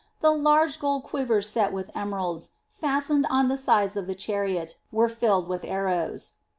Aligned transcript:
The 0.21 0.31
large 0.31 0.79
gold 0.79 1.03
quivers 1.03 1.47
set 1.47 1.71
with 1.71 1.95
emeralds, 1.95 2.49
fastened 2.69 3.27
on 3.29 3.49
the 3.49 3.55
sides 3.57 3.95
of 3.95 4.07
the 4.07 4.15
chariot, 4.15 4.75
were 4.91 5.07
filled 5.07 5.47
with 5.47 5.63
arrows. 5.63 6.31